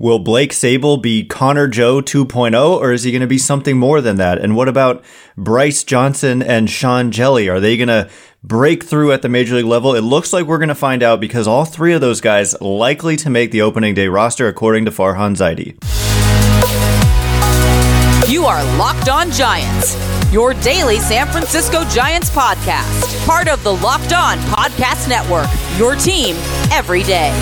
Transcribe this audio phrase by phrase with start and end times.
[0.00, 4.00] Will Blake Sabol be Connor Joe 2.0 or is he going to be something more
[4.00, 4.38] than that?
[4.38, 5.04] And what about
[5.36, 7.52] Bryce Johnson and Sean Hjelle?
[7.52, 8.08] Are they going to
[8.42, 9.94] break through at the major league level?
[9.94, 13.14] It looks like we're going to find out because all three of those guys likely
[13.16, 15.76] to make the opening day roster according to Farhan Zaidi.
[18.26, 19.98] You are Locked On Giants,
[20.32, 25.48] your daily San Francisco Giants podcast, part of the Locked On Podcast Network,
[25.78, 26.36] your team
[26.72, 27.36] every day.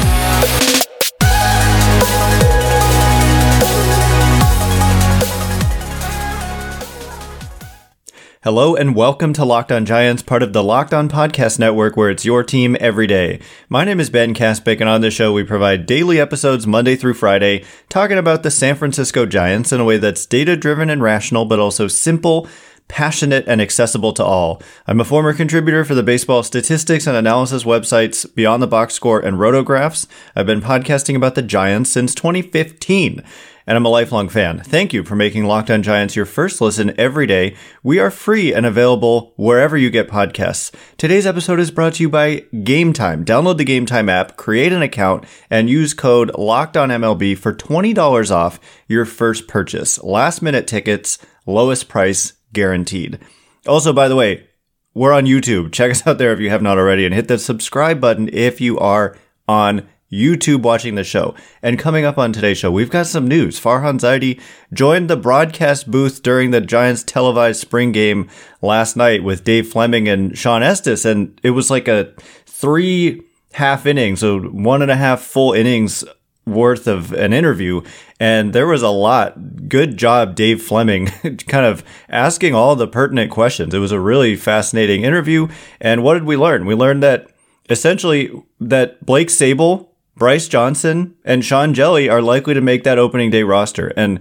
[8.44, 12.08] Hello and welcome to Locked On Giants, part of the Locked On Podcast Network, where
[12.08, 13.41] it's your team every day.
[13.69, 17.14] My name is Ben Kaspick, and on this show, we provide daily episodes Monday through
[17.14, 21.47] Friday, talking about the San Francisco Giants in a way that's data driven and rational,
[21.47, 22.47] but also simple
[22.89, 24.61] passionate and accessible to all.
[24.86, 29.21] I'm a former contributor for the baseball statistics and analysis websites Beyond the Box Score
[29.21, 30.06] and Rotographs.
[30.34, 33.22] I've been podcasting about the Giants since 2015
[33.69, 34.60] and I'm a lifelong fan.
[34.60, 37.54] Thank you for making Locked On Giants your first listen every day.
[37.82, 40.75] We are free and available wherever you get podcasts.
[40.97, 43.26] Today's episode is brought to you by Game Time.
[43.26, 47.53] Download the Game Time app, create an account, and use code Locked On MLB for
[47.53, 50.03] $20 off your first purchase.
[50.03, 53.19] Last minute tickets, lowest price guaranteed.
[53.66, 54.47] Also, by the way,
[54.94, 55.72] we're on YouTube.
[55.72, 58.60] Check us out there if you have not already and hit the subscribe button if
[58.60, 59.16] you are
[59.47, 61.34] on YouTube watching the show.
[61.62, 63.60] And coming up on today's show, we've got some news.
[63.60, 64.41] Farhan Zaidi
[64.72, 68.28] joined the broadcast booth during the Giants televised spring game
[68.62, 71.04] last night with Dave Fleming and Shawn Estes.
[71.04, 72.12] And it was like a
[72.47, 73.22] three
[73.53, 76.04] half innings, so one and a half full innings
[76.53, 77.82] worth of an interview.
[78.20, 79.69] And there was a lot.
[79.69, 81.06] Good job, Dave Fleming,
[81.47, 83.75] kind of asking all the pertinent questions.
[83.75, 85.48] It was a really fascinating interview.
[85.81, 86.66] And what did we learn?
[86.66, 87.28] We learned that
[87.69, 89.88] essentially that Blake Sabol
[90.19, 93.92] Bryce Johnson and Sean Hjelle are likely to make that opening day roster.
[93.97, 94.20] And,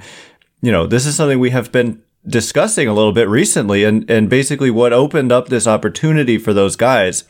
[0.61, 4.29] you know, this is something we have been discussing a little bit recently and, and
[4.29, 7.23] basically what opened up this opportunity for those guys,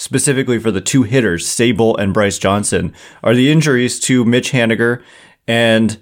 [0.00, 5.02] specifically for the two hitters, Sabol and Bryce Johnson, are the injuries to Mitch Haniger
[5.46, 5.98] and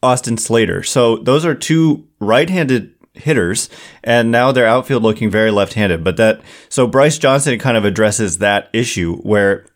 [0.00, 0.84] Austin Slater.
[0.84, 3.68] So those are two right-handed hitters
[4.04, 8.38] and now their outfield looking very left-handed but that so Bryce Johnson kind of addresses
[8.38, 9.66] that issue where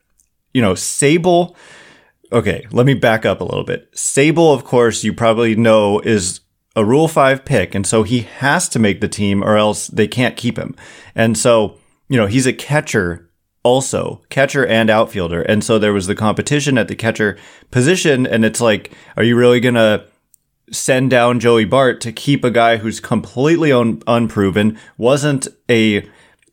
[0.52, 1.54] you know, Sabol
[2.30, 3.90] Okay, let me back up a little bit.
[3.92, 6.40] Sabol of course, you probably know is
[6.76, 10.06] a Rule 5 pick, and so he has to make the team or else they
[10.06, 10.76] can't keep him.
[11.14, 11.77] And so,
[12.08, 13.28] you know, he's a catcher
[13.62, 15.42] also, catcher and outfielder.
[15.42, 17.36] And so there was the competition at the catcher
[17.70, 20.06] position, and it's like, are you really going to
[20.70, 26.08] send down Joey Bart to keep a guy who's completely un- unproven, wasn't a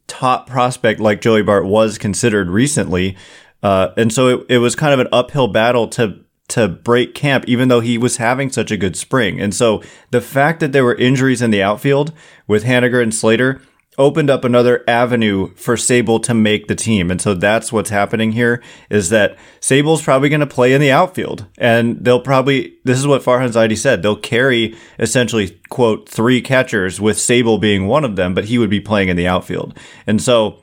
[0.07, 3.15] top prospect like Joey Bart was considered recently?
[3.63, 7.44] Uh, and so it, it was kind of an uphill battle to to break camp,
[7.47, 9.41] even though he was having such a good spring.
[9.41, 12.13] And so the fact that there were injuries in the outfield
[12.45, 13.62] with Haniger and Slater
[13.97, 17.09] opened up another avenue for Sabol to make the team.
[17.09, 20.92] And so that's what's happening here is that Sabol's probably going to play in the
[20.92, 26.42] outfield and they'll probably, this is what Farhan Zaidi said, they'll carry essentially quote three
[26.42, 29.77] catchers with Sabol being one of them, but he would be playing in the outfield.
[30.06, 30.59] And so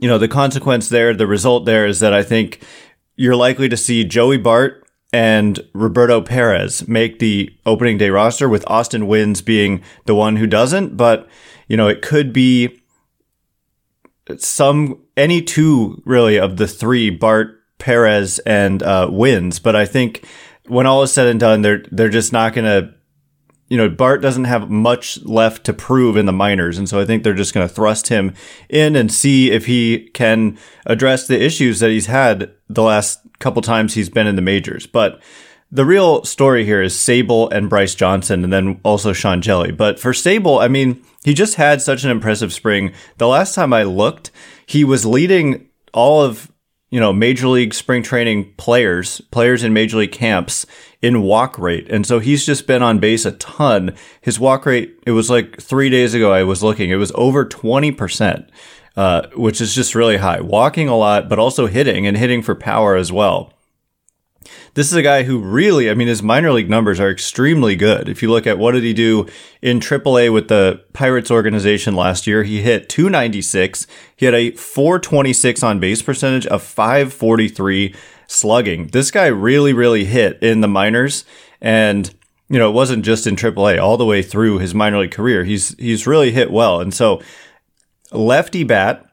[0.00, 2.62] you know, the consequence there, the result there is that I think
[3.16, 8.68] you're likely to see Joey Bart and Roberto Perez make the opening day roster with
[8.68, 11.28] Austin Wynns being the one who doesn't, but
[11.66, 12.80] you know, it could be
[14.38, 19.62] some any two really of the three Bart, Perez, and uh, Wynns.
[19.62, 20.26] But I think
[20.66, 22.94] when all is said and done, they're they're just not going to
[23.68, 26.78] you know, Bart doesn't have much left to prove in the minors.
[26.78, 28.32] And so I think they're just going to thrust him
[28.68, 33.62] in and see if he can address the issues that he's had the last couple
[33.62, 34.86] times he's been in the majors.
[34.86, 35.20] But
[35.70, 39.76] the real story here is Sabol and Bryce Johnson and then also Sean Hjelle.
[39.76, 42.92] But for Sabol, I mean, he just had such an impressive spring.
[43.18, 44.30] The last time I looked,
[44.64, 46.50] he was leading all of
[46.90, 50.66] you know, major league spring training players, players in major league camps
[51.02, 51.88] in walk rate.
[51.90, 53.94] And so he's just been on base a ton.
[54.20, 57.44] His walk rate, it was like three days ago I was looking, it was over
[57.44, 58.48] 20%,
[58.96, 60.40] uh, which is just really high.
[60.40, 63.52] Walking a lot, but also hitting and hitting for power as well.
[64.74, 68.08] This is a guy who really, I mean, his minor league numbers are extremely good.
[68.08, 69.26] If you look at what did he do
[69.62, 73.86] in AAA with the Pirates organization last year, he hit 296.
[74.16, 77.94] He had a 426 on base percentage, a 543
[78.26, 78.88] slugging.
[78.88, 81.24] This guy really, really hit in the minors.
[81.60, 82.12] And,
[82.48, 85.44] you know, it wasn't just in AAA all the way through his minor league career.
[85.44, 86.80] He's, he's really hit well.
[86.80, 87.22] And so
[88.12, 89.06] lefty bat,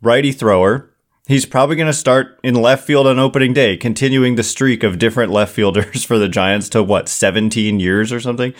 [0.00, 0.91] righty thrower,
[1.26, 4.98] He's probably going to start in left field on opening day, continuing the streak of
[4.98, 8.52] different left fielders for the Giants to what, 17 years or something?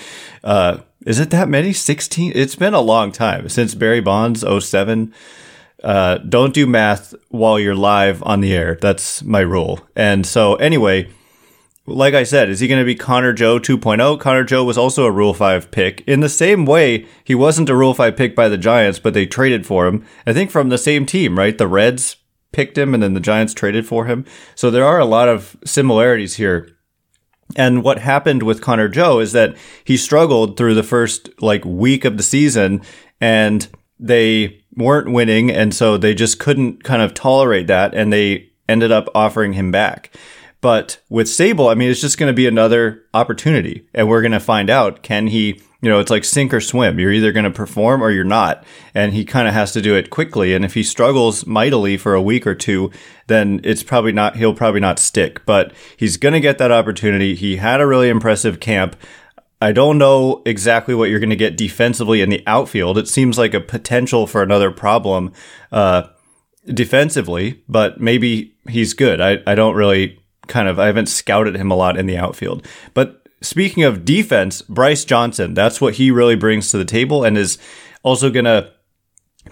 [0.44, 1.72] Uh, is it that many?
[1.72, 2.32] 16?
[2.34, 5.12] It's been a long time since Barry Bonds 07.
[5.82, 8.78] Uh, don't do math while you're live on the air.
[8.80, 9.80] That's my rule.
[9.96, 11.10] And so, anyway,
[11.84, 14.20] like I said, is he going to be Connor Joe 2.0?
[14.20, 16.04] Connor Joe was also a Rule 5 pick.
[16.06, 19.26] In the same way, he wasn't a Rule 5 pick by the Giants, but they
[19.26, 20.06] traded for him.
[20.24, 21.58] I think from the same team, right?
[21.58, 22.18] The Reds
[22.52, 24.24] picked him and then the Giants traded for him.
[24.54, 26.68] So there are a lot of similarities here.
[27.56, 32.04] And what happened with Connor Joe is that he struggled through the first like week
[32.04, 32.82] of the season
[33.20, 33.68] and
[33.98, 35.50] they weren't winning.
[35.50, 37.94] And so they just couldn't kind of tolerate that.
[37.94, 40.14] And they ended up offering him back.
[40.60, 44.32] But with Sabol, I mean, it's just going to be another opportunity and we're going
[44.32, 47.00] to find out, can he you know, it's like sink or swim.
[47.00, 48.64] You're either going to perform or you're not.
[48.94, 50.54] And he kind of has to do it quickly.
[50.54, 52.92] And if he struggles mightily for a week or two,
[53.26, 57.34] then it's probably not, he'll probably not stick, but he's going to get that opportunity.
[57.34, 58.94] He had a really impressive camp.
[59.60, 62.96] I don't know exactly what you're going to get defensively in the outfield.
[62.96, 65.32] It seems like a potential for another problem,
[65.72, 66.04] uh,
[66.66, 69.20] defensively, but maybe he's good.
[69.20, 72.66] I, I don't really kind of, I haven't scouted him a lot in the outfield,
[72.94, 77.36] but Speaking of defense, Bryce Johnson, that's what he really brings to the table and
[77.36, 77.58] is
[78.02, 78.72] also going to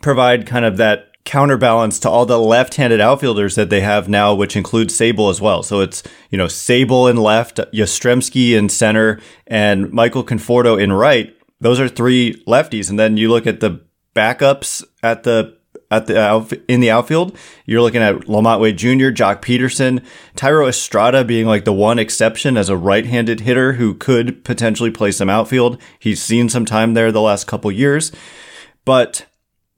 [0.01, 4.57] provide kind of that counterbalance to all the left-handed outfielders that they have now, which
[4.57, 5.63] includes Sabol as well.
[5.63, 11.37] So it's, you know, Sabol in left, Yastrzemski in center, and Michael Conforto in right.
[11.61, 12.89] Those are three lefties.
[12.89, 13.85] And then you look at the
[14.15, 15.57] backups at the
[15.91, 20.05] at the in the outfield, you're looking at LaMonte Wade Jr., Joc Pederson,
[20.37, 25.11] Thairo Estrada being like the one exception as a right-handed hitter who could potentially play
[25.11, 25.81] some outfield.
[25.99, 28.13] He's seen some time there the last couple years,
[28.85, 29.27] but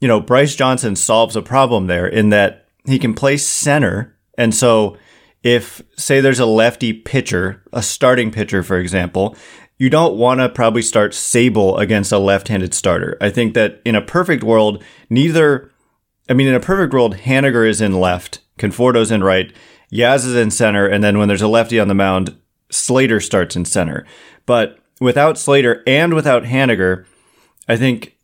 [0.01, 4.55] you know Bryce Johnson solves a problem there in that he can play center, and
[4.55, 4.99] so
[5.43, 9.37] if say there's a lefty pitcher, a starting pitcher, for example,
[9.79, 13.17] you don't want to probably start Sabol against a left-handed starter.
[13.21, 15.72] I think that in a perfect world, neither
[16.29, 19.53] I mean, in a perfect world, Haniger is in left, Conforto's in right,
[19.93, 22.37] Yaz is in center, and then when there's a lefty on the mound,
[22.71, 24.07] Slater starts in center.
[24.47, 27.05] But without Slater and without Haniger,
[27.69, 28.17] I think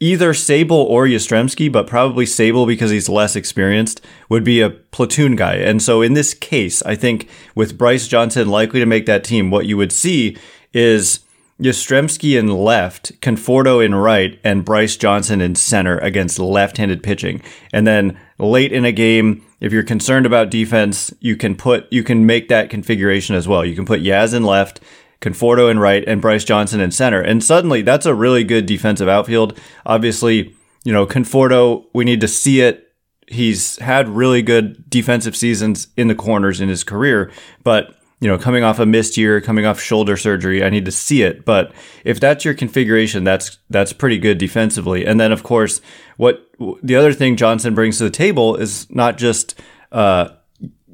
[0.00, 5.36] either Sabol or Yastrzemski, but probably Sabol because he's less experienced, would be a platoon
[5.36, 5.54] guy.
[5.56, 9.50] And so in this case, I think with Bryce Johnson likely to make that team,
[9.50, 10.36] what you would see
[10.72, 11.20] is
[11.60, 17.42] Yastrzemski in left, Conforto in right, and Bryce Johnson in center against left-handed pitching.
[17.72, 22.02] And then late in a game, if you're concerned about defense, you can put you
[22.02, 23.64] can make that configuration as well.
[23.64, 24.80] You can put Yaz in left,
[25.20, 27.20] Conforto in right, and Bryce Johnson in center.
[27.20, 29.58] And suddenly that's a really good defensive outfield.
[29.84, 32.86] Obviously, you know, Conforto, we need to see it.
[33.26, 37.30] He's had really good defensive seasons in the corners in his career,
[37.62, 40.92] but you know, coming off a missed year, coming off shoulder surgery, I need to
[40.92, 41.44] see it.
[41.44, 41.72] But
[42.04, 45.06] if that's your configuration, that's that's pretty good defensively.
[45.06, 45.80] And then, of course,
[46.18, 46.46] what
[46.82, 49.58] the other thing Johnson brings to the table is not just
[49.90, 50.28] uh,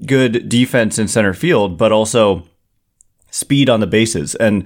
[0.07, 2.47] good defense in center field, but also
[3.31, 4.37] speed on the bases.
[4.37, 4.65] And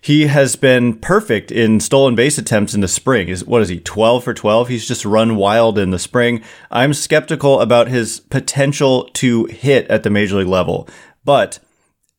[0.00, 3.28] he has been perfect in stolen base attempts in the spring.
[3.28, 3.78] Is what is he?
[3.78, 4.66] 12 for 12.
[4.66, 6.42] He's just run wild in the spring.
[6.72, 10.88] I'm skeptical about his potential to hit at the major league level,
[11.24, 11.60] but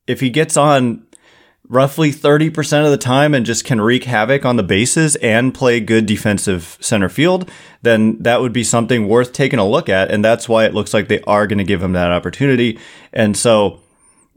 [0.07, 1.05] if he gets on
[1.69, 5.79] roughly 30% of the time and just can wreak havoc on the bases and play
[5.79, 7.49] good defensive center field,
[7.81, 10.11] then that would be something worth taking a look at.
[10.11, 12.79] And that's why it looks like they are going to give him that opportunity.
[13.13, 13.79] And so,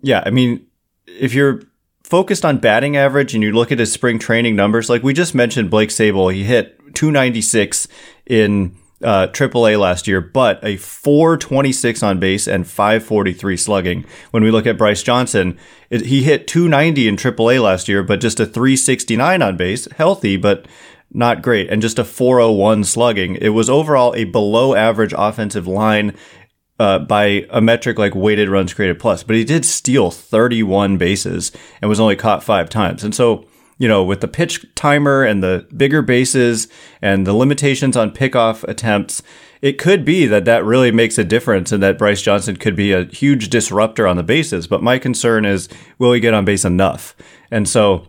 [0.03, 0.67] yeah, I mean,
[1.07, 1.63] if you're
[2.05, 5.35] focused on batting average and you look at his spring training numbers, like we just
[5.35, 7.89] mentioned, Blake Sabol, he hit 296
[8.27, 14.05] in uh, AAA last year, but a 426 on base and 543 slugging.
[14.31, 15.59] When we look at Bryce Johnson,
[15.91, 20.37] it, he hit 290 in AAA last year, but just a 369 on base, healthy,
[20.37, 20.67] but
[21.13, 23.37] not great, and just a 401 slugging.
[23.37, 26.15] It was overall a below average offensive line
[26.79, 31.53] uh, by a metric like weighted runs created plus, but he did steal 31 bases
[31.81, 33.03] and was only caught five times.
[33.03, 33.47] And so,
[33.79, 36.69] you know, with the pitch timer and the bigger bases
[37.03, 39.23] and the limitations on pickoff attempts,
[39.61, 42.93] it could be that that really makes a difference and that Bryce Johnson could be
[42.93, 44.67] a huge disruptor on the bases.
[44.67, 45.69] But my concern is,
[45.99, 47.15] will he get on base enough?
[47.51, 48.09] And so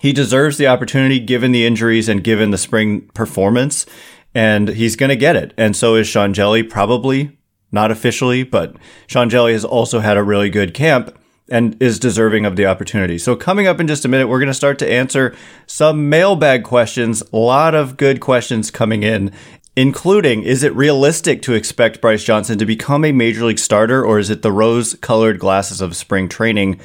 [0.00, 3.86] he deserves the opportunity given the injuries and given the spring performance.
[4.34, 5.54] And he's going to get it.
[5.56, 7.38] And so is Sean Hjelle probably
[7.70, 8.76] not officially, but
[9.06, 11.16] Sean Hjelle has also had a really good camp
[11.48, 13.18] and is deserving of the opportunity.
[13.18, 15.34] So coming up in just a minute, we're going to start to answer
[15.66, 17.22] some mailbag questions.
[17.32, 19.32] A lot of good questions coming in,
[19.76, 24.18] including is it realistic to expect Bryce Johnson to become a major league starter or
[24.18, 26.80] is it the rose colored glasses of spring training?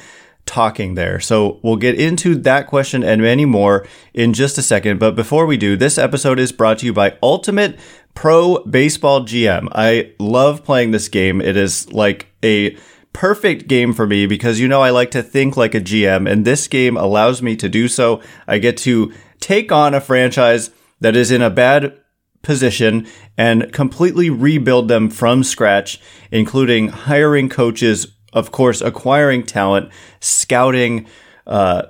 [0.46, 1.20] talking there.
[1.20, 4.98] So we'll get into that question and many more in just a second.
[5.00, 7.78] But before we do, this episode is brought to you by Ultimate
[8.14, 9.68] Pro Baseball GM.
[9.72, 11.40] I love playing this game.
[11.40, 12.76] It is like a
[13.14, 16.44] perfect game for me because you know I like to think like a GM and
[16.44, 18.20] this game allows me to do so.
[18.46, 21.98] I get to take on a franchise that is in a bad
[22.42, 23.06] position
[23.38, 29.90] and completely rebuild them from scratch, including hiring coaches, of course, acquiring talent,
[30.20, 31.06] scouting,
[31.46, 31.84] uh,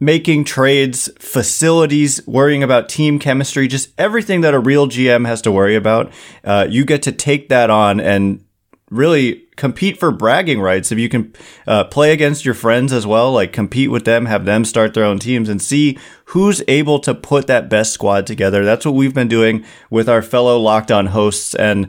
[0.00, 5.52] making trades, facilities, worrying about team chemistry, just everything that a real GM has to
[5.52, 6.12] worry about.
[6.42, 8.44] Uh, you get to take that on and
[8.90, 10.92] really compete for bragging rights.
[10.92, 11.32] If you can
[11.66, 15.04] uh, play against your friends as well, like compete with them, have them start their
[15.04, 18.64] own teams and see who's able to put that best squad together.
[18.64, 21.54] That's what we've been doing with our fellow locked on hosts.
[21.54, 21.88] And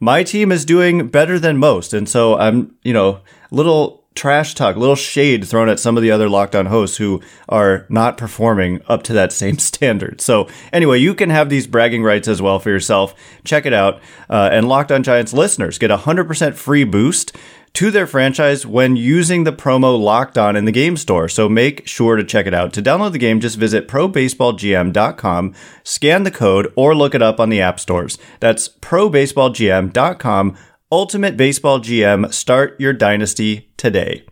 [0.00, 1.94] my team is doing better than most.
[1.94, 6.10] And so I'm, you know, little trash talk, little shade thrown at some of the
[6.10, 10.20] other locked on hosts who are not performing up to that same standard.
[10.20, 13.14] So anyway, you can have these bragging rights as well for yourself.
[13.44, 14.00] Check it out.
[14.28, 17.36] Uh, and Locked on Giants listeners get a 100% free boost
[17.76, 21.28] to their franchise when using the promo locked on in the game store.
[21.28, 22.72] So make sure to check it out.
[22.72, 25.54] To download the game, just visit probaseballgm.com,
[25.84, 28.16] scan the code, or look it up on the app stores.
[28.40, 30.56] That's probaseballgm.com
[30.92, 34.24] Ultimate Baseball GM, start your dynasty today.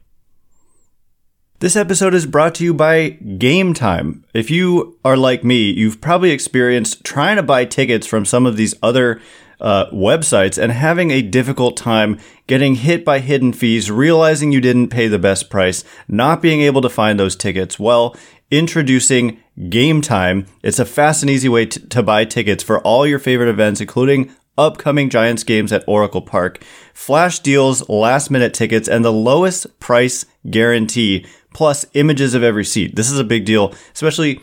[1.58, 4.24] This episode is brought to you by Game Time.
[4.32, 8.56] If you are like me, you've probably experienced trying to buy tickets from some of
[8.56, 9.20] these other
[9.60, 14.90] uh, websites and having a difficult time getting hit by hidden fees, realizing you didn't
[14.90, 17.80] pay the best price, not being able to find those tickets.
[17.80, 18.14] Well,
[18.52, 20.46] introducing Game Time.
[20.62, 23.80] It's a fast and easy way to, to buy tickets for all your favorite events,
[23.80, 29.78] including upcoming Giants games at Oracle Park, flash deals, last minute tickets, and the lowest
[29.80, 32.96] price guarantee, plus images of every seat.
[32.96, 34.40] This is a big deal, especially.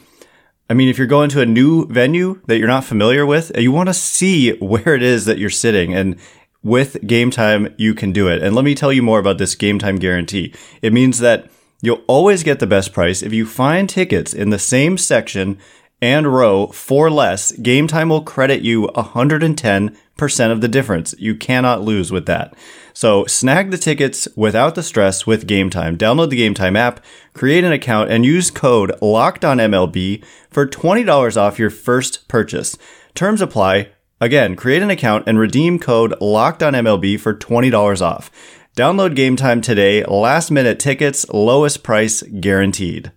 [0.70, 3.74] I mean, if you're going to a new venue that you're not familiar with, you
[3.74, 5.94] want to see where it is that you're sitting.
[5.94, 6.18] And
[6.64, 8.42] with Game Time, you can do it.
[8.42, 10.54] And let me tell you more about this Game Time guarantee.
[10.82, 11.50] It means that
[11.82, 15.58] you'll always get the best price if you find tickets in the same section
[16.02, 21.14] and row for less, Game Time will credit you 110% of the difference.
[21.20, 22.56] You cannot lose with that.
[22.94, 25.98] So snag the tickets without the stress with Game Time.
[25.98, 27.04] Download the Game Time app,
[27.34, 32.78] create an account, and use code LOCKEDONMLB for $20 off your first purchase.
[33.14, 33.90] Terms apply.
[34.20, 38.30] Again, create an account and redeem code LOCKEDONMLB for $20 off.
[38.76, 40.04] Download Game Time today.
[40.06, 43.12] Last minute tickets, lowest price guaranteed.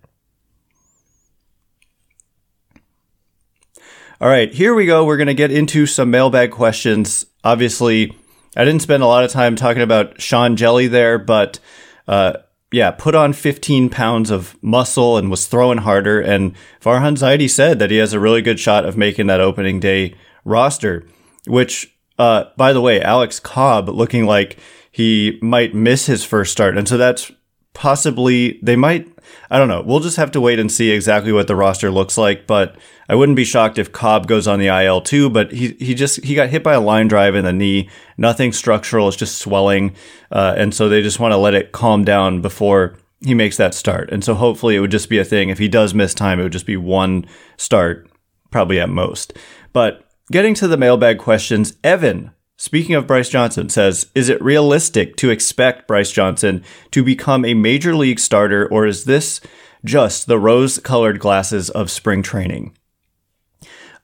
[4.21, 5.03] All right, here we go.
[5.03, 7.25] We're going to get into some mailbag questions.
[7.43, 8.17] Obviously,
[8.55, 11.59] I didn't spend a lot of time talking about Sean Hjelle there, but
[12.07, 12.37] uh,
[12.71, 16.21] yeah, put on 15 pounds of muscle and was throwing harder.
[16.21, 19.81] And Farhan Zaidi said that he has a really good shot of making that opening
[19.81, 21.05] day roster,
[21.45, 24.57] which, uh, by the way, Alex Cobb looking like
[24.89, 26.77] he might miss his first start.
[26.77, 27.33] And so that's
[27.75, 29.07] possibly, they might,
[29.51, 29.83] I don't know.
[29.85, 32.75] We'll just have to wait and see exactly what the roster looks like, but
[33.07, 36.23] I wouldn't be shocked if Cobb goes on the IL too, but he he just
[36.23, 37.89] he got hit by a line drive in the knee.
[38.17, 39.95] Nothing structural, it's just swelling,
[40.31, 43.75] uh, and so they just want to let it calm down before he makes that
[43.75, 44.09] start.
[44.11, 45.49] And so hopefully it would just be a thing.
[45.49, 47.25] If he does miss time, it would just be one
[47.57, 48.09] start,
[48.51, 49.33] probably at most.
[49.73, 55.15] But getting to the mailbag questions, Evan speaking of Bryce Johnson, says, Is it realistic
[55.17, 59.41] to expect Bryce Johnson to become a major league starter, or is this
[59.83, 62.75] just the rose colored glasses of spring training?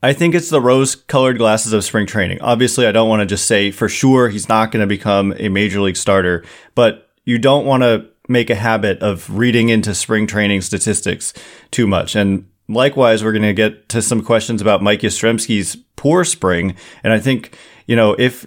[0.04, 2.42] I think it's the rose colored glasses of spring training.
[2.42, 5.50] Obviously, I don't want to just say for sure he's not going to become a
[5.50, 6.44] major league starter,
[6.74, 11.34] but you don't want to make a habit of reading into spring training statistics
[11.70, 12.16] too much.
[12.16, 16.76] And likewise, we're going to get to some questions about Mike Yastrzemski's poor spring.
[17.04, 17.56] And I think,
[17.92, 18.46] you know, if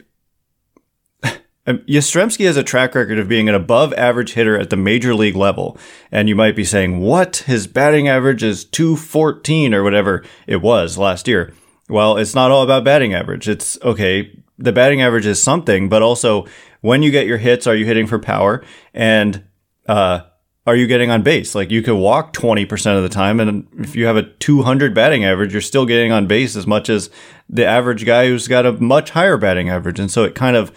[1.66, 5.14] um, Yastrzemski has a track record of being an above average hitter at the major
[5.14, 5.76] league level.
[6.10, 7.44] And you might be saying, what?
[7.46, 11.52] His batting average is 214 or whatever it was last year.
[11.90, 13.46] Well, it's not all about batting average.
[13.46, 14.34] It's okay.
[14.56, 16.46] The batting average is something, but also
[16.80, 18.64] when you get your hits, are you hitting for power?
[18.94, 19.44] And,
[19.86, 20.20] uh,
[20.66, 21.54] are you getting on base?
[21.54, 23.38] Like you could walk 20% of the time.
[23.38, 26.88] And if you have a 200 batting average, you're still getting on base as much
[26.88, 27.10] as
[27.48, 30.00] the average guy who's got a much higher batting average.
[30.00, 30.72] And so it kind of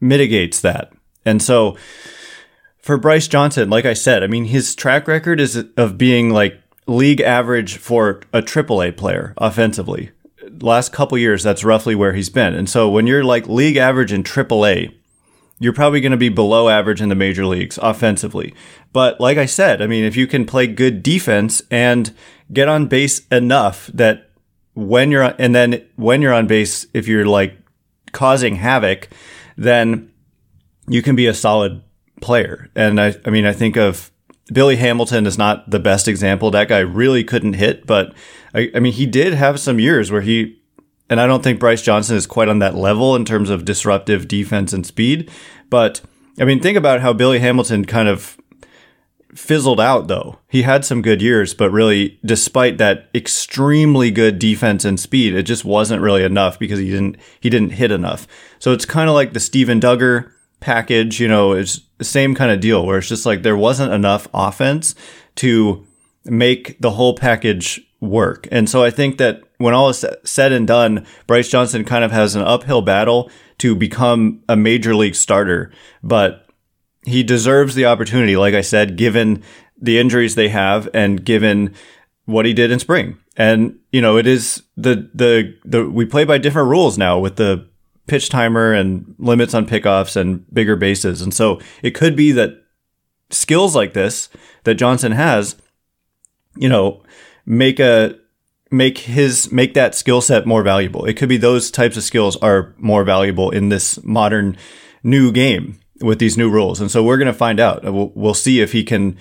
[0.00, 0.92] mitigates that.
[1.24, 1.76] And so
[2.78, 6.60] for Bryce Johnson, like I said, I mean, his track record is of being like
[6.86, 10.10] league average for a AAA player offensively.
[10.60, 12.54] Last couple years, that's roughly where he's been.
[12.54, 14.92] And so when you're like league average in AAA,
[15.60, 18.54] you're probably going to be below average in the major leagues offensively.
[18.92, 22.12] But like I said, I mean, if you can play good defense and
[22.52, 24.30] get on base enough that
[24.74, 27.56] when you're, and then when you're on base, if you're like
[28.12, 29.08] causing havoc,
[29.56, 30.10] then
[30.88, 31.82] you can be a solid
[32.20, 32.68] player.
[32.74, 34.10] And I, I mean, I think of
[34.52, 36.50] Billy Hamilton is not the best example.
[36.50, 38.12] That guy really couldn't hit, but
[38.54, 40.60] I, I mean, he did have some years where he,
[41.08, 44.26] and I don't think Bryce Johnson is quite on that level in terms of disruptive
[44.26, 45.30] defense and speed.
[45.68, 46.00] But
[46.38, 48.39] I mean, think about how Billy Hamilton kind of
[49.34, 50.38] fizzled out though.
[50.48, 55.44] He had some good years, but really, despite that extremely good defense and speed, it
[55.44, 58.26] just wasn't really enough because he didn't he didn't hit enough.
[58.58, 61.20] So it's kind of like the Steven Duggar package.
[61.20, 64.28] You know, it's the same kind of deal where it's just like there wasn't enough
[64.34, 64.94] offense
[65.36, 65.86] to
[66.24, 68.48] make the whole package work.
[68.50, 72.12] And so I think that when all is said and done, Bryce Johnson kind of
[72.12, 75.70] has an uphill battle to become a major league starter,
[76.02, 76.46] but
[77.04, 79.42] he deserves the opportunity, like I said, given
[79.80, 81.74] the injuries they have and given
[82.26, 83.18] what he did in spring.
[83.36, 87.36] And, you know, it is the, the, the, we play by different rules now with
[87.36, 87.66] the
[88.06, 91.22] pitch timer and limits on pickoffs and bigger bases.
[91.22, 92.62] And so it could be that
[93.30, 94.28] skills like this
[94.64, 95.56] that Johnson has,
[96.56, 97.02] you know,
[97.46, 98.16] make a,
[98.70, 101.06] make his, make that skill set more valuable.
[101.06, 104.56] It could be those types of skills are more valuable in this modern
[105.02, 106.80] new game with these new rules.
[106.80, 107.82] And so we're going to find out.
[107.82, 109.16] We'll, we'll see if he can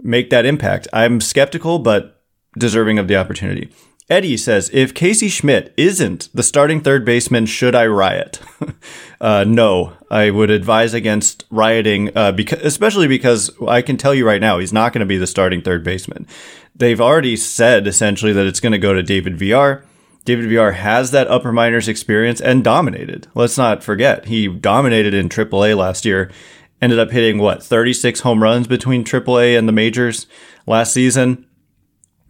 [0.00, 0.88] make that impact.
[0.92, 2.22] I'm skeptical, but
[2.58, 3.70] deserving of the opportunity.
[4.08, 8.40] Eddie says, if Casey Schmitt isn't the starting third baseman, should I riot?
[9.20, 14.24] uh, no, I would advise against rioting, uh, because, especially because I can tell you
[14.24, 16.28] right now, he's not going to be the starting third baseman.
[16.76, 19.84] They've already said essentially that it's going to go to David Villar.
[20.26, 23.28] David Villar has that upper minors experience and dominated.
[23.34, 26.30] Let's not forget, he dominated in AAA last year,
[26.82, 30.26] ended up hitting what, 36 home runs between AAA and the majors
[30.66, 31.46] last season.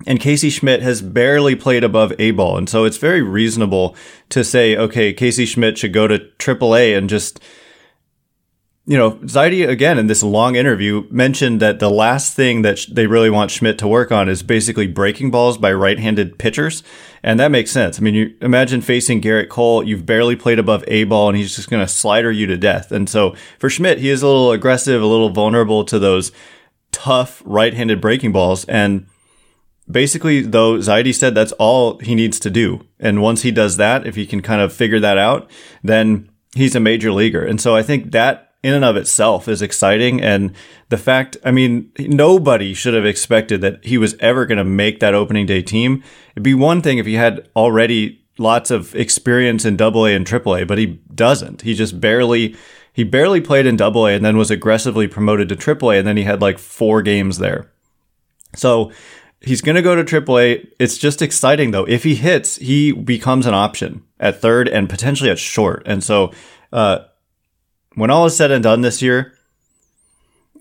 [0.07, 2.59] And Casey Schmitt has barely played above A ball.
[2.59, 3.97] And so it's very reasonable
[4.29, 7.41] to say, okay, Casey Schmitt should go to AAA and just
[8.89, 12.87] you know, Zaidi again in this long interview mentioned that the last thing that sh-
[12.87, 16.85] they really want Schmitt to work on is basically breaking balls by right-handed pitchers,
[17.21, 17.99] and that makes sense.
[17.99, 21.57] I mean, you imagine facing Gerrit Cole, you've barely played above A ball, and he's
[21.57, 22.93] just going to slider you to death.
[22.93, 26.31] And so for Schmitt, he is a little aggressive, a little vulnerable to those
[26.93, 29.07] tough right-handed breaking balls, and
[29.91, 34.07] basically, though, Zaidi said that's all he needs to do, and once he does that,
[34.07, 35.51] if he can kind of figure that out,
[35.83, 37.45] then he's a major leaguer.
[37.45, 40.21] And so I think that in and of itself is exciting.
[40.21, 40.53] And
[40.89, 44.99] the fact, I mean, nobody should have expected that he was ever going to make
[44.99, 46.03] that opening day team.
[46.33, 50.27] It'd be one thing if he had already lots of experience in double A and
[50.27, 51.63] triple A, but he doesn't.
[51.63, 52.57] He just barely,
[52.93, 55.99] he barely played in double A and then was aggressively promoted to triple A.
[55.99, 57.71] And then he had like four games there.
[58.57, 58.91] So
[59.41, 60.67] he's going to go to triple A.
[60.81, 61.87] It's just exciting though.
[61.87, 65.85] If he hits, he becomes an option at third and potentially at short.
[65.87, 66.33] And so,
[66.73, 67.05] uh,
[67.97, 69.33] when all is said and done this year,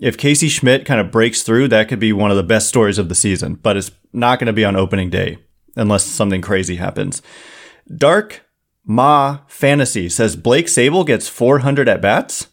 [0.01, 2.97] if Casey Schmitt kind of breaks through, that could be one of the best stories
[2.97, 5.37] of the season, but it's not going to be on opening day
[5.75, 7.21] unless something crazy happens.
[7.95, 8.45] Dark
[8.85, 12.47] Ma Fantasy says Blake Sabol gets 400 at bats.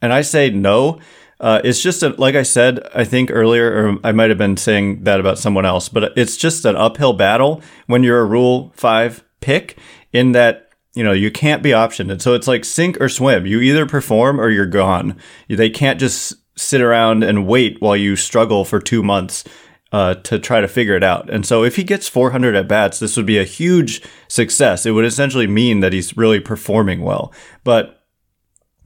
[0.00, 1.00] And I say no.
[1.40, 4.56] Uh, it's just a, like I said, I think earlier, or I might have been
[4.56, 8.72] saying that about someone else, but it's just an uphill battle when you're a Rule
[8.76, 9.78] 5 pick
[10.12, 10.67] in that
[10.98, 12.10] you know, you can't be optioned.
[12.10, 13.46] And so it's like sink or swim.
[13.46, 15.16] You either perform or you're gone.
[15.48, 19.44] They can't just sit around and wait while you struggle for two months
[19.92, 21.30] uh, to try to figure it out.
[21.30, 24.86] And so if he gets 400 at bats, this would be a huge success.
[24.86, 27.32] It would essentially mean that he's really performing well.
[27.62, 28.02] But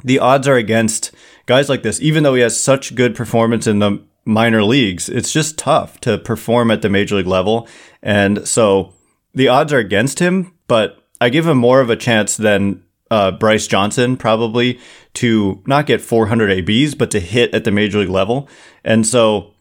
[0.04, 1.12] the odds are against
[1.46, 5.32] guys like this, even though he has such good performance in the minor leagues, it's
[5.32, 7.66] just tough to perform at the major league level.
[8.02, 8.92] And so
[9.32, 13.30] the odds are against him, but I give him more of a chance than uh,
[13.30, 14.80] Bryce Johnson probably
[15.14, 18.48] to not get 400 ABs, but to hit at the major league level.
[18.82, 19.54] And so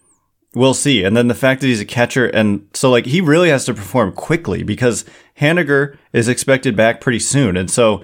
[0.56, 1.04] we'll see.
[1.04, 3.76] And then the fact that he's a catcher, and so like he really has to
[3.76, 5.06] perform quickly because
[5.40, 7.56] Haniger is expected back pretty soon.
[7.56, 8.04] And so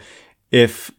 [0.51, 0.91] if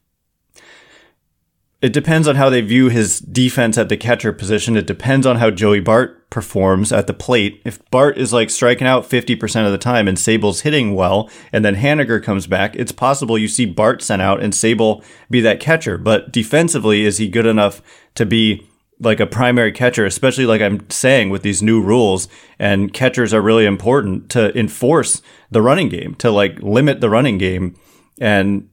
[1.81, 4.77] it depends on how they view his defense at the catcher position.
[4.77, 7.63] It depends on how Joey Bart performs at the plate.
[7.65, 11.65] If Bart is like striking out 50% of the time and Sabol's hitting well, and
[11.65, 15.61] then Haniger comes back, it's possible you see Bart sent out and Sabol be that
[15.61, 15.97] catcher.
[15.97, 17.83] But defensively, is he good enough
[18.15, 18.67] to be
[19.01, 23.41] like a primary catcher, especially like I'm saying with these new rules and catchers are
[23.41, 27.77] really important to enforce the running game, to like limit the running game
[28.21, 28.69] and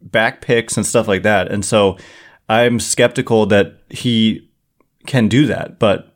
[0.00, 1.52] back picks and stuff like that.
[1.52, 1.98] And so
[2.48, 4.50] I'm skeptical that he
[5.06, 6.13] can do that, but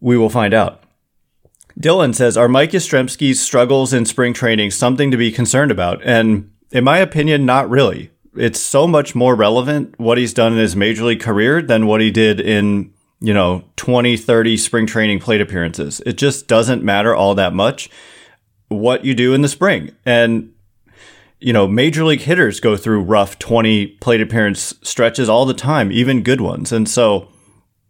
[0.00, 0.82] we will find out.
[1.78, 6.00] Dylan says, Are Mike Yastrzemski's struggles in spring training something to be concerned about?
[6.02, 8.10] And in my opinion, not really.
[8.34, 12.00] It's so much more relevant what he's done in his major league career than what
[12.00, 16.00] he did in, you know, 20, 30 spring training plate appearances.
[16.04, 17.88] It just doesn't matter all that much
[18.68, 19.92] what you do in the spring.
[20.04, 20.52] And
[21.38, 25.92] you know, major league hitters go through rough 20 plate appearance stretches all the time,
[25.92, 26.72] even good ones.
[26.72, 27.28] And so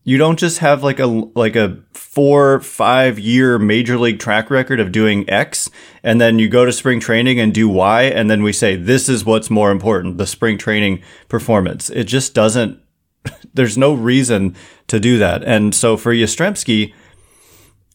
[0.07, 4.79] you don't just have like a like a 4 5 year major league track record
[4.79, 5.69] of doing X
[6.03, 9.09] and then you go to spring training and do Y and then we say this
[9.09, 11.91] is what's more important, the spring training performance.
[11.91, 12.81] It just doesn't
[13.55, 14.55] there's no reason
[14.87, 15.43] to do that.
[15.43, 16.95] And so for Yastrzemski,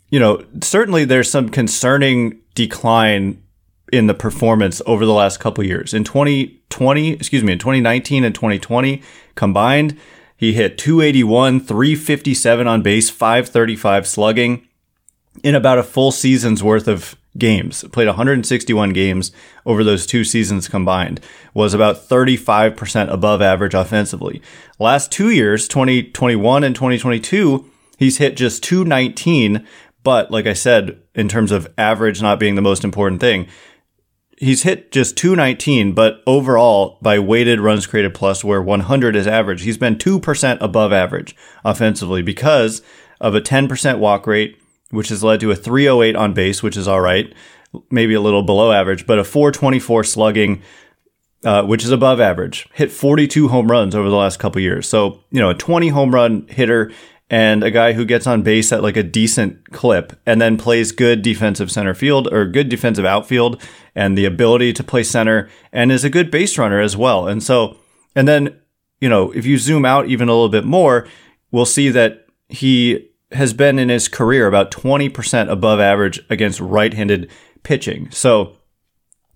[0.10, 3.41] you know, certainly there's some concerning decline
[3.93, 5.93] in the performance over the last couple years.
[5.93, 9.02] In 2020, excuse me, in 2019 and 2020
[9.36, 9.97] combined,
[10.42, 14.68] he hit 281, 357 on base, 535 slugging
[15.44, 17.84] in about a full season's worth of games.
[17.92, 19.32] Played 161 games
[19.68, 21.20] over those two seasons combined.
[21.54, 24.42] Was about 35% above average offensively.
[24.80, 29.68] Last 2 years, 2021 and 2022, he's hit just 219,
[30.02, 33.48] but like I said, in terms of average not being the most important thing,
[34.42, 39.62] he's hit just 219, but overall by weighted runs created plus where 100 is average,
[39.62, 42.82] he's been 2% above average offensively because
[43.22, 46.88] of a 10% walk rate, which has led to a 308 on base, which is
[46.88, 47.34] all right,
[47.92, 50.62] maybe a little below average, but a 424 slugging,
[51.46, 52.68] uh, which is above average.
[52.74, 54.90] Hit 42 home runs over the last couple years.
[54.90, 56.92] So, you know, a 20 home run hitter
[57.32, 60.91] and a guy who gets on base at like a decent clip and then plays
[60.91, 63.60] good defensive center field or good defensive outfield
[63.96, 67.30] and the ability to play center and is a good base runner as well.
[67.30, 67.78] And so,
[68.17, 68.60] and then,
[69.00, 71.08] you know, if you zoom out even a little bit more,
[71.52, 76.94] we'll see that he has been in his career about 20% above average against right
[76.94, 77.32] handed
[77.63, 78.12] pitching.
[78.12, 78.58] So,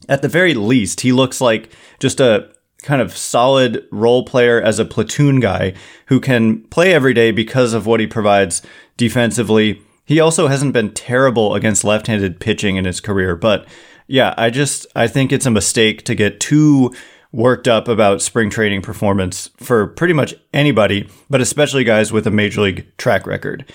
[0.09, 2.51] at the very least, he looks like just a
[2.85, 5.73] kind of solid role player as a platoon guy
[6.05, 8.61] who can play every day because of what he provides
[8.95, 9.81] defensively.
[10.05, 13.67] He also hasn't been terrible against left-handed pitching in his career, but
[14.07, 16.93] yeah, I just I think it's a mistake to get too
[17.31, 22.31] worked up about spring training performance for pretty much anybody, but especially guys with a
[22.31, 23.65] major league track record.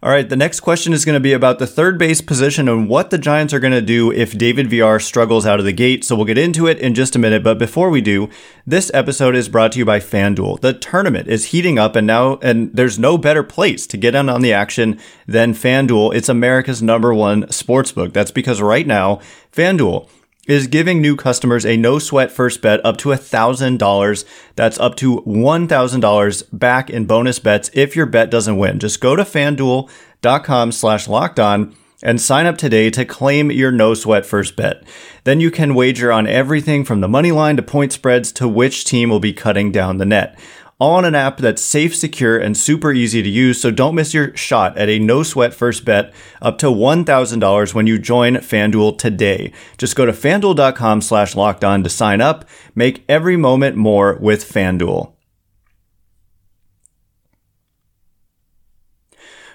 [0.00, 2.88] All right, the next question is going to be about the third base position and
[2.88, 6.04] what the Giants are going to do if David Villar struggles out of the gate.
[6.04, 7.42] So we'll get into it in just a minute.
[7.42, 8.28] But before we do,
[8.64, 10.60] this episode is brought to you by FanDuel.
[10.60, 14.28] The tournament is heating up and now, and there's no better place to get in
[14.28, 16.14] on the action than FanDuel.
[16.14, 18.12] It's America's number one sportsbook.
[18.12, 19.18] That's because right now,
[19.52, 20.08] FanDuel
[20.48, 24.24] is giving new customers a no sweat first bet up to $1,000.
[24.56, 28.80] That's up to $1,000 back in bonus bets if your bet doesn't win.
[28.80, 33.92] Just go to fanduel.com slash locked on and sign up today to claim your no
[33.92, 34.82] sweat first bet.
[35.24, 38.84] Then you can wager on everything from the money line to point spreads to which
[38.84, 40.38] team will be cutting down the net
[40.80, 43.60] on an app that's safe, secure, and super easy to use.
[43.60, 47.86] So don't miss your shot at a no sweat first bet up to $1,000 when
[47.86, 49.52] you join FanDuel today.
[49.76, 52.44] Just go to fanduel.com slash locked on to sign up.
[52.74, 55.12] Make every moment more with FanDuel.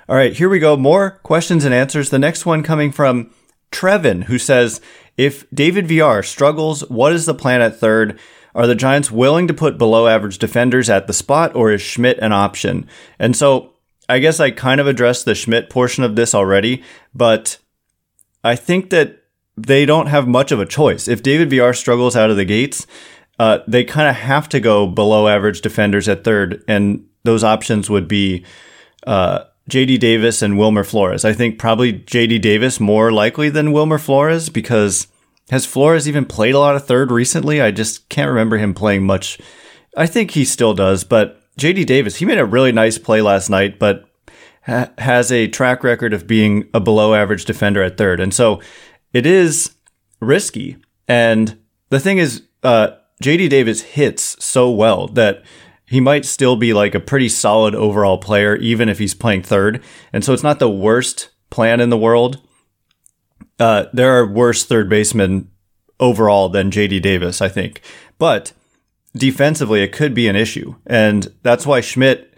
[0.09, 0.75] All right, here we go.
[0.75, 2.09] More questions and answers.
[2.09, 3.31] The next one coming from
[3.71, 4.81] Trevin, who says,
[5.15, 8.19] if David Villar struggles, what is the plan at third?
[8.55, 12.19] Are the Giants willing to put below average defenders at the spot, or is Schmitt
[12.19, 12.87] an option?
[13.17, 13.73] And so
[14.07, 16.83] I guess I kind of addressed the Schmitt portion of this already,
[17.15, 17.57] but
[18.43, 19.23] I think that
[19.55, 21.07] they don't have much of a choice.
[21.07, 22.85] If David Villar struggles out of the gates,
[23.39, 27.89] uh, they kind of have to go below average defenders at third, and those options
[27.89, 28.45] would be
[29.07, 31.23] uh, JD Davis and Wilmer Flores.
[31.23, 35.07] I think probably JD Davis more likely than Wilmer Flores because
[35.49, 37.61] has Flores even played a lot of third recently?
[37.61, 39.39] I just can't remember him playing much.
[39.95, 43.49] I think he still does, but JD Davis, he made a really nice play last
[43.49, 44.05] night, but
[44.65, 48.19] ha- has a track record of being a below average defender at third.
[48.19, 48.61] And so
[49.11, 49.75] it is
[50.19, 50.77] risky.
[51.07, 55.43] And the thing is, uh, JD Davis hits so well that
[55.85, 59.83] he might still be like a pretty solid overall player, even if he's playing third.
[60.11, 62.41] And so it's not the worst plan in the world.
[63.59, 65.49] Uh, there are worse third basemen
[65.99, 67.81] overall than JD Davis, I think.
[68.17, 68.53] But
[69.15, 70.75] defensively, it could be an issue.
[70.85, 72.33] And that's why Schmitt,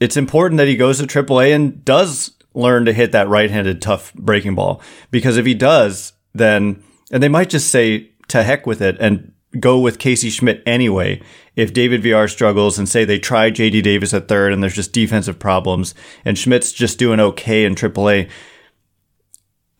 [0.00, 3.80] it's important that he goes to AAA and does learn to hit that right handed
[3.80, 4.82] tough breaking ball.
[5.10, 9.32] Because if he does, then, and they might just say to heck with it and
[9.58, 11.20] go with Casey Schmitt anyway.
[11.56, 14.92] If David Villar struggles and say they try JD Davis at third and there's just
[14.92, 15.94] defensive problems
[16.24, 18.30] and Schmitt's just doing okay in AAA,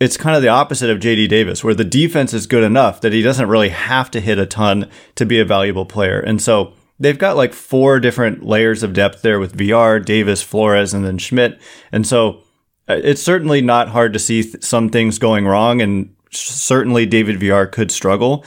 [0.02, 3.12] it's kind of the opposite of JD Davis, where the defense is good enough that
[3.12, 6.18] he doesn't really have to hit a ton to be a valuable player.
[6.18, 10.92] And so they've got like four different layers of depth there with Villar, Davis, Flores,
[10.92, 11.60] and then Schmitt.
[11.92, 12.42] And so
[12.88, 15.80] uh, it's certainly not hard to see th- some things going wrong.
[15.80, 18.44] And certainly David Villar could struggle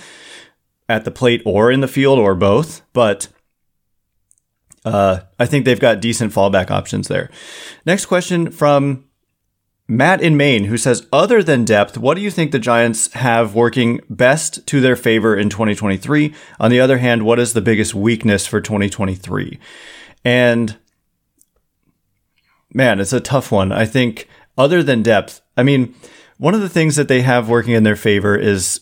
[0.90, 2.82] at the plate or in the field or both.
[2.92, 3.30] But
[4.84, 7.30] uh, I think they've got decent fallback options there.
[7.86, 9.05] Next question from
[9.88, 13.54] Matt in Maine, who says, other than depth, what do you think the Giants have
[13.54, 16.34] working best to their favor in 2023?
[16.60, 19.60] On the other hand, what is the biggest weakness for 2023?
[20.24, 20.78] And
[22.74, 23.72] man, it's a tough one.
[23.72, 25.94] I think other than depth, I mean,
[26.38, 28.82] one of the things that they have working in their favor is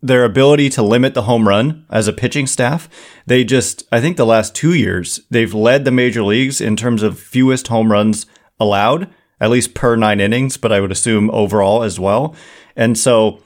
[0.00, 2.88] their ability to limit the home run as a pitching staff.
[3.26, 7.02] They just, I think the last two years, they've led the major leagues in terms
[7.02, 8.26] of fewest home runs
[8.60, 12.34] allowed at least per nine innings, but I would assume overall as well.
[12.76, 13.42] And so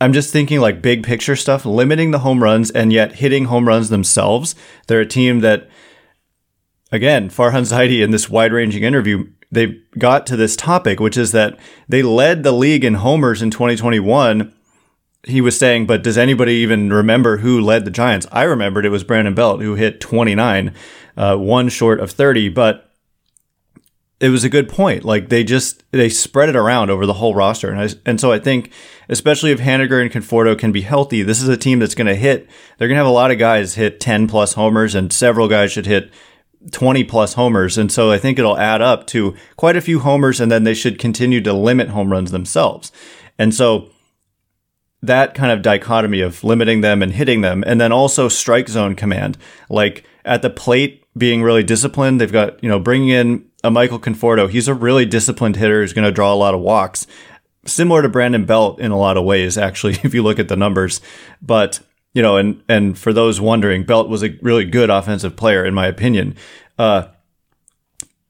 [0.00, 3.66] I'm just thinking like big picture stuff, limiting the home runs and yet hitting home
[3.66, 4.54] runs themselves.
[4.86, 5.68] They're a team that,
[6.92, 11.32] again, Farhan Zaidi in this wide ranging interview, they got to this topic, which is
[11.32, 14.52] that they led the league in homers in 2021
[15.24, 18.26] he was saying, but does anybody even remember who led the Giants?
[18.32, 20.74] I remembered it was Brandon Belt who hit 29,
[21.16, 22.91] uh, one short of 30, but
[24.22, 25.04] it was a good point.
[25.04, 28.30] Like they just they spread it around over the whole roster, and I, and so
[28.30, 28.72] I think,
[29.08, 32.14] especially if Haniger and Conforto can be healthy, this is a team that's going to
[32.14, 32.48] hit.
[32.78, 35.72] They're going to have a lot of guys hit ten plus homers, and several guys
[35.72, 36.12] should hit
[36.70, 37.76] 20 plus homers.
[37.76, 40.74] And so I think it'll add up to quite a few homers, and then they
[40.74, 42.92] should continue to limit home runs themselves.
[43.40, 43.90] And so
[45.02, 48.94] that kind of dichotomy of limiting them and hitting them, and then also strike zone
[48.94, 49.36] command,
[49.68, 52.20] like at the plate being really disciplined.
[52.20, 54.48] They've got, you know, bringing in a Michael Conforto.
[54.48, 57.06] He's a really disciplined hitter who's going to draw a lot of walks,
[57.64, 60.56] similar to Brandon Belt in a lot of ways, actually, if you look at the
[60.56, 61.00] numbers.
[61.40, 61.80] But,
[62.12, 65.74] you know, and, and for those wondering, Belt was a really good offensive player, in
[65.74, 66.36] my opinion.
[66.78, 67.08] Uh,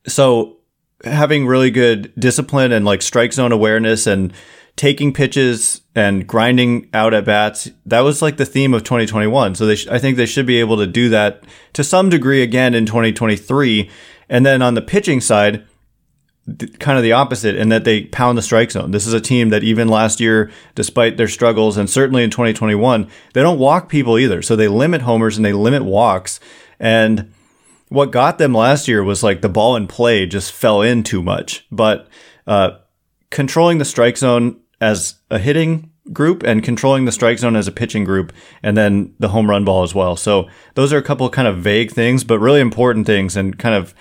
[0.06, 0.58] so
[1.04, 4.32] having really good discipline and like strike zone awareness and
[4.76, 7.70] taking pitches and grinding out at bats.
[7.86, 9.54] That was like the theme of 2021.
[9.54, 12.42] So they sh- I think they should be able to do that to some degree
[12.42, 13.90] again in 2023.
[14.32, 15.62] And then on the pitching side,
[16.58, 18.90] th- kind of the opposite in that they pound the strike zone.
[18.90, 23.08] This is a team that even last year, despite their struggles and certainly in 2021,
[23.34, 24.40] they don't walk people either.
[24.40, 26.40] So they limit homers and they limit walks.
[26.80, 27.30] And
[27.90, 31.22] what got them last year was like the ball in play just fell in too
[31.22, 31.66] much.
[31.70, 32.08] But,
[32.46, 32.78] uh,
[33.28, 37.72] controlling the strike zone as a hitting group and controlling the strike zone as a
[37.72, 40.16] pitching group and then the home run ball as well.
[40.16, 43.74] So those are a couple kind of vague things, but really important things and kind
[43.74, 43.94] of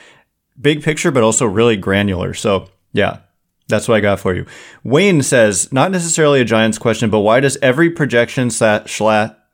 [0.60, 2.34] big picture, but also really granular.
[2.34, 3.20] So yeah,
[3.68, 4.46] that's what I got for you.
[4.84, 9.02] Wayne says, not necessarily a Giants question, but why does every projection slash,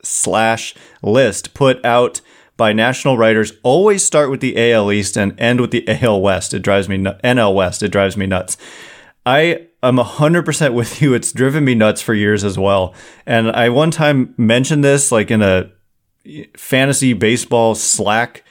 [0.03, 2.21] slash list put out
[2.57, 6.53] by national writers always start with the AL East and end with the AL West?
[6.53, 7.83] It drives me, NL West.
[7.83, 8.57] It drives me nuts.
[9.25, 11.13] I I'm 100% with you.
[11.13, 12.95] It's driven me nuts for years as well.
[13.25, 15.71] And I one time mentioned this like in a
[16.55, 18.43] fantasy baseball Slack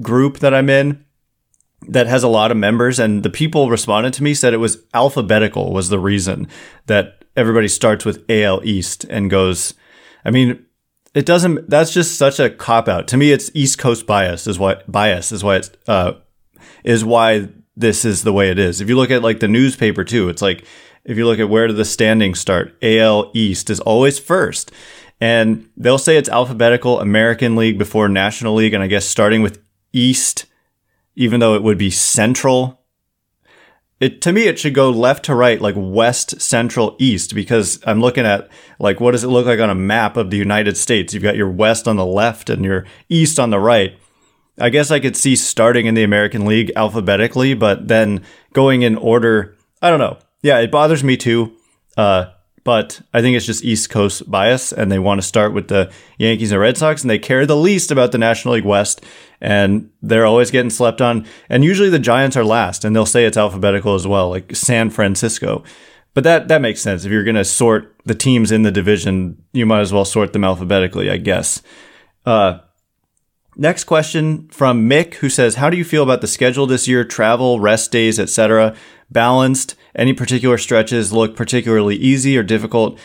[0.00, 1.04] group that I'm in.
[1.88, 4.78] That has a lot of members and the people responded to me said it was
[4.94, 6.48] alphabetical was the reason
[6.86, 9.74] that everybody starts with AL East and goes
[10.24, 10.64] I mean
[11.14, 13.08] it doesn't that's just such a cop out.
[13.08, 16.12] To me it's east coast bias is why bias is why it's uh
[16.84, 18.80] is why this is the way it is.
[18.80, 20.64] If you look at like the newspaper too it's like
[21.04, 24.72] if you look at where do the standings start AL East is always first.
[25.20, 29.62] And they'll say it's alphabetical American League before National League and I guess starting with
[29.92, 30.46] East
[31.14, 32.80] even though it would be central.
[34.00, 38.00] It, to me, it should go left to right, like west, central, east, because I'm
[38.00, 38.48] looking at
[38.78, 41.14] like what does it look like on a map of the United States?
[41.14, 43.98] You've got your west on the left and your east on the right.
[44.58, 48.22] I guess I could see starting in the American League alphabetically, but then
[48.52, 49.56] going in order.
[49.80, 50.18] I don't know.
[50.42, 51.56] Yeah, it bothers me too.
[51.96, 52.26] Uh,
[52.64, 55.92] but I think it's just East Coast bias, and they want to start with the
[56.18, 59.04] Yankees and Red Sox, and they care the least about the National League West,
[59.40, 61.26] and they're always getting slept on.
[61.50, 64.88] And usually the Giants are last, and they'll say it's alphabetical as well, like San
[64.88, 65.62] Francisco.
[66.14, 67.04] But that that makes sense.
[67.04, 70.32] If you're going to sort the teams in the division, you might as well sort
[70.32, 71.60] them alphabetically, I guess.
[72.24, 72.60] Uh,
[73.56, 77.04] next question from Mick, who says, "How do you feel about the schedule this year?
[77.04, 78.74] Travel, rest days, etc.
[79.10, 82.98] Balanced." Any particular stretches look particularly easy or difficult?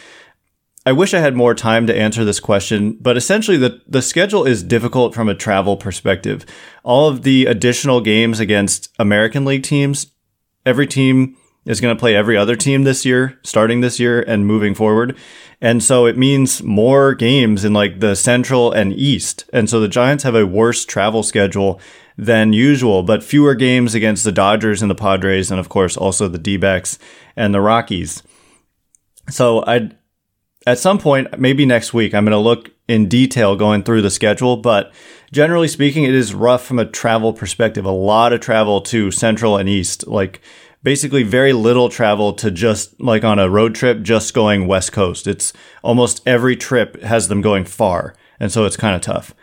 [0.85, 4.45] I wish I had more time to answer this question, but essentially the, the schedule
[4.45, 6.45] is difficult from a travel perspective.
[6.83, 10.07] All of the additional games against American League teams,
[10.65, 11.35] every team
[11.69, 15.15] is going to play every other team this year, starting this year and moving forward.
[15.61, 19.47] And so it means more games in like the Central and East.
[19.53, 21.79] And so the Giants have a worse travel schedule
[22.17, 26.27] than usual, but fewer games against the Dodgers and the Padres, and of course also
[26.27, 26.97] the D backs
[27.35, 28.23] and the Rockies.
[29.29, 29.91] So I,
[30.65, 34.09] at some point, maybe next week, I'm going to look in detail going through the
[34.09, 34.91] schedule, but
[35.31, 37.85] generally speaking, it is rough from a travel perspective.
[37.85, 40.41] A lot of travel to Central and East, like
[40.83, 45.27] basically very little travel to just like on a road trip, just going West Coast.
[45.27, 48.15] It's almost every trip has them going far.
[48.39, 49.33] And so it's kind of tough.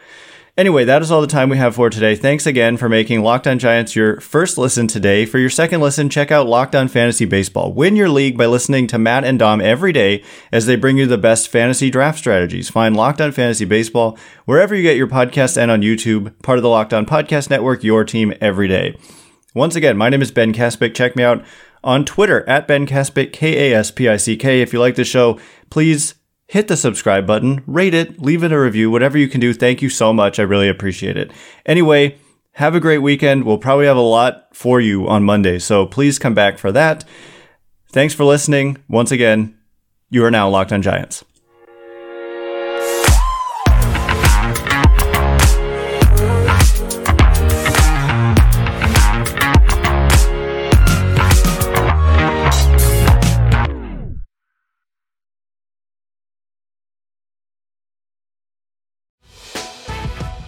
[0.59, 2.17] Anyway, that is all the time we have for today.
[2.17, 5.27] Thanks again for making Locked On Giants your first listen today.
[5.27, 7.75] For your second listen, check out Locked On Fantasy Baseball.
[7.75, 11.07] Win your league by listening to Matt and Dom every day as they bring you
[11.07, 12.71] the best fantasy draft strategies.
[12.71, 16.63] Find Locked On Fantasy Baseball wherever you get your podcasts and on YouTube, part of
[16.63, 18.97] the Locked On Podcast Network, your team every day.
[19.57, 20.95] Once again, my name is Ben Kaspick.
[20.95, 21.43] Check me out
[21.83, 24.61] on Twitter at Ben Kaspick, K A S P I C K.
[24.61, 25.41] If you like the show,
[25.71, 26.15] please
[26.47, 29.55] hit the subscribe button, rate it, leave it a review, whatever you can do.
[29.55, 30.39] Thank you so much.
[30.39, 31.33] I really appreciate it.
[31.65, 32.19] Anyway,
[32.53, 33.45] have a great weekend.
[33.45, 37.07] We'll probably have a lot for you on Monday, so please come back for that.
[37.91, 38.77] Thanks for listening.
[38.91, 39.57] Once again,
[40.11, 41.25] you are now locked on Giants.